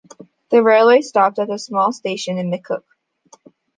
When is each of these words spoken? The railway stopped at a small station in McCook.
The 0.49 0.63
railway 0.63 1.01
stopped 1.01 1.37
at 1.37 1.51
a 1.51 1.59
small 1.59 1.91
station 1.91 2.39
in 2.39 2.49
McCook. 2.49 2.85